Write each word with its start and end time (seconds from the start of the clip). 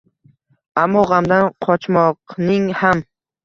Ammo 0.83 1.03
g’amdan 1.11 1.47
qochmoqning 1.67 2.69
ham 2.85 3.09